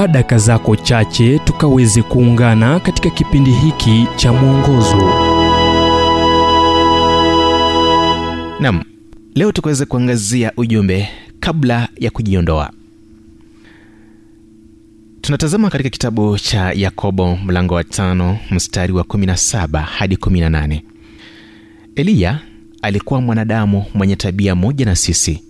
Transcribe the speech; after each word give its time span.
chukua 0.00 0.12
daka 0.12 0.38
zako 0.38 0.76
chache 0.76 1.38
tukaweze 1.38 2.02
kuungana 2.02 2.80
katika 2.80 3.10
kipindi 3.10 3.50
hiki 3.50 4.06
cha 4.16 4.32
mwongozo. 4.32 4.96
Nam 8.60 8.82
leo 9.34 9.52
tukaweze 9.52 9.84
kuangazia 9.84 10.52
ujumbe 10.56 11.08
kabla 11.40 11.88
ya 11.96 12.10
kujiondoa. 12.10 12.70
Tunatazama 15.20 15.70
katika 15.70 15.90
kitabu 15.90 16.38
cha 16.38 16.72
yakobo 16.72 17.36
mlango 17.36 17.74
wa 17.74 17.84
tano 17.84 18.38
mstari 18.50 18.92
wa 18.92 19.02
17 19.02 19.82
hadi 19.82 20.14
18 20.16 20.80
eliya 21.96 22.38
alikuwa 22.82 23.20
mwanadamu 23.20 23.84
mwenye 23.94 24.16
tabia 24.16 24.54
moja 24.54 24.84
na 24.84 24.96
sisi. 24.96 25.42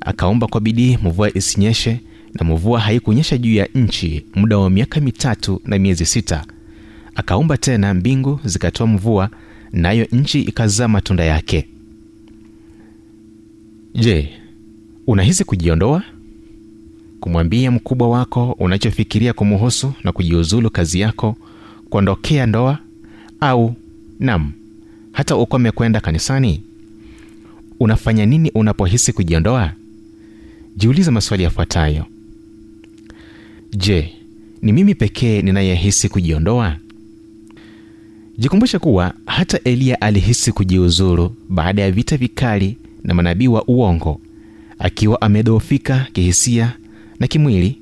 Akaomba 0.00 0.46
kwa 0.46 0.60
bidii 0.60 0.98
mvua 1.02 1.36
isinyeshe 1.36 2.00
na 2.34 2.44
mvua 2.46 2.80
haikunyesha 2.80 3.38
juu 3.38 3.54
ya 3.54 3.68
nchi 3.74 4.24
muda 4.34 4.58
wa 4.58 4.70
miaka 4.70 5.00
mitatu 5.00 5.60
na 5.64 5.78
miezi 5.78 6.06
sita. 6.06 6.44
Akaumba 7.14 7.56
tena 7.56 7.94
mbingu 7.94 8.40
zikatoa 8.44 8.86
mvua 8.86 9.30
nayo 9.72 10.06
nchi 10.12 10.40
ikazaa 10.42 10.88
matunda 10.88 11.24
yake. 11.24 11.66
Je 13.94 14.28
unahisi 15.06 15.44
kujiondoa? 15.44 16.02
Kumwambia 17.20 17.70
mkubwa 17.70 18.08
wako 18.08 18.52
unachofikiria 18.58 19.32
kumuhusu 19.32 19.92
na 20.04 20.12
kujiuzulu 20.12 20.70
kazi 20.70 21.00
yako 21.00 21.36
kuondokea 21.90 22.46
ndoa 22.46 22.78
au 23.40 23.74
nam 24.20 24.52
hata 25.12 25.36
ukome 25.36 25.70
kwenda 25.70 26.00
kanisani? 26.00 26.62
Unafanya 27.80 28.26
nini 28.26 28.50
unapohisi 28.50 29.12
kujiondoa? 29.12 29.72
Jiulize 30.76 31.10
maswali 31.10 31.42
yafuatayo 31.42 32.04
je 33.76 34.12
ni 34.62 34.72
mimi 34.72 34.94
pekee 34.94 35.42
ninayehisi 35.42 36.08
kujiondoa? 36.08 36.76
Jikumbushe 38.38 38.78
kuwa 38.78 39.14
hata 39.26 39.60
eliya 39.64 40.00
alihisi 40.00 40.52
kujiuzuru 40.52 41.34
baada 41.48 41.82
ya 41.82 41.92
vita 41.92 42.16
vikali 42.16 42.76
na 43.04 43.14
manabii 43.14 43.46
wa 43.48 43.64
uongo. 43.68 44.20
Akiwa 44.78 45.20
amedhoofika 45.20 46.06
kihisia 46.12 46.72
na 47.20 47.26
kimwili 47.26 47.78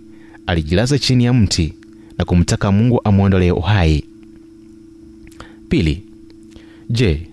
alijilaza 0.46 0.98
chini 0.98 1.24
ya 1.24 1.32
mti 1.32 1.72
na 2.18 2.24
kumtaka 2.24 2.72
mungu 2.72 3.00
amwondolee 3.04 3.50
uhai. 3.50 4.04
Pili 5.68 6.02
je 6.90 7.26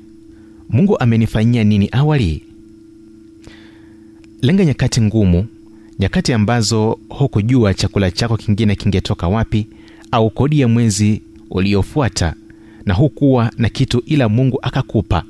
mungu 0.70 1.00
amenifanyia 1.00 1.64
nini 1.64 1.90
awali? 1.92 2.42
Lenga 4.42 4.66
nyakati 4.66 5.02
ngumu 5.02 5.46
nyakati 6.00 6.34
ambazo 6.34 7.00
hukujua 7.10 7.74
chakula 7.74 8.12
chako 8.12 8.38
kingine 8.38 8.76
kingetoka 8.76 9.28
wapi 9.28 9.68
au 10.12 10.30
kodi 10.30 10.60
ya 10.60 10.68
mwezi 10.68 11.22
uliofuata 11.50 12.34
na 12.86 12.94
hukuwa 12.94 13.52
na 13.58 13.70
kitu 13.70 14.04
ila 14.06 14.30
mungu 14.30 14.60
akakupa. 14.62 15.24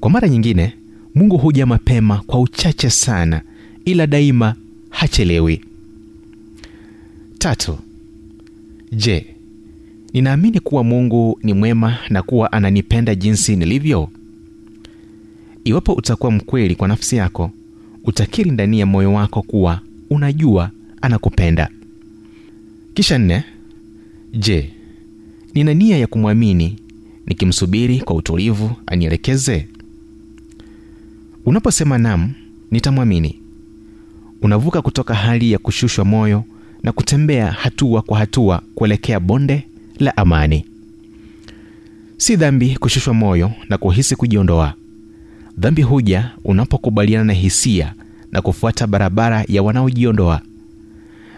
Kwa 0.00 0.10
mara 0.10 0.28
nyingine 0.28 0.72
mungu 1.14 1.38
huja 1.38 1.66
mapema 1.66 2.16
kwa 2.26 2.40
uchache 2.40 2.90
sana 2.90 3.42
ila 3.84 4.06
daima 4.06 4.54
hachelewi. 4.90 5.60
Tatu 7.38 7.78
je 8.92 9.26
ninaamini 10.12 10.60
kuwa 10.60 10.84
mungu 10.84 11.38
ni 11.42 11.52
mwema 11.52 11.98
na 12.10 12.22
kuwa 12.22 12.52
ananipenda 12.52 13.14
jinsi 13.14 13.56
nilivyo? 13.56 14.08
Iwapo 15.64 15.92
utakuwa 15.92 16.32
mkweli 16.32 16.74
kwa 16.74 16.88
nafsi 16.88 17.16
yako 17.16 17.50
utakiri 18.08 18.50
ndani 18.50 18.80
ya 18.80 18.86
moyo 18.86 19.12
wako 19.12 19.42
kuwa 19.42 19.80
unajua 20.10 20.70
anakupenda. 21.02 21.68
Kisha 22.94 23.18
nne 23.18 23.44
je 24.34 24.70
nina 25.54 25.74
nia 25.74 25.98
ya 25.98 26.06
kumwamini 26.06 26.78
nikimsubiri 27.26 28.00
kwa 28.00 28.16
utulivu 28.16 28.70
anielekeze? 28.86 29.68
Unaposema 31.46 31.98
nam 31.98 32.32
nitamwamini. 32.70 33.38
Unavuka 34.42 34.82
kutoka 34.82 35.14
hali 35.14 35.52
ya 35.52 35.58
kushushwa 35.58 36.04
moyo 36.04 36.44
na 36.82 36.92
kutembea 36.92 37.52
hatua 37.52 38.02
kwa 38.02 38.18
hatua 38.18 38.62
kuelekea 38.74 39.20
bonde 39.20 39.62
la 39.98 40.16
amani. 40.16 40.64
Si 42.16 42.36
dhambi 42.36 42.76
kushushwa 42.76 43.14
moyo 43.14 43.52
na 43.68 43.78
kuhisi 43.78 44.16
kujiondoa 44.16 44.74
dhambi 45.58 45.82
huja 45.82 46.30
unapokubaliana 46.44 47.24
na 47.24 47.32
hisia 47.32 47.94
na 48.32 48.42
kufuata 48.42 48.86
barabara 48.86 49.44
ya 49.48 49.62
wanaojiondoa. 49.62 50.40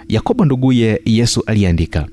Yakobo 0.08 0.44
nduguye 0.44 1.00
yesu 1.04 1.42
aliandika 1.46 2.08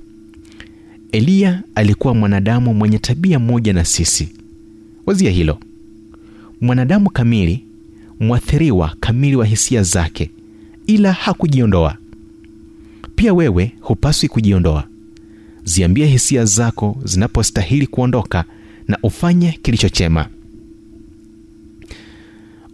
eliya 1.12 1.62
alikuwa 1.76 2.14
mwanadamu 2.16 2.74
mwenye 2.74 3.00
tabia 3.00 3.40
moja 3.40 3.74
na 3.74 3.86
sisi. 3.86 4.30
Wazia 5.06 5.32
hilo. 5.32 5.60
Mwanadamu 6.62 7.10
kamili 7.10 7.64
mwathiriwa 8.20 8.96
kamili 9.00 9.36
wa 9.36 9.46
hisia 9.46 9.84
zake 9.84 10.30
ila 10.88 11.14
hakujiondoa. 11.14 11.98
Pia 13.16 13.34
wewe 13.34 13.72
hupaswi 13.80 14.30
kujiondoa. 14.30 14.84
Ziambie 15.64 16.06
hisia 16.06 16.46
zako 16.46 16.98
zinapostahili 17.04 17.88
kuondoka 17.88 18.46
na 18.88 18.98
ufanye 19.04 19.60
kilichochema 19.62 20.28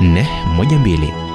412 0.00 1.27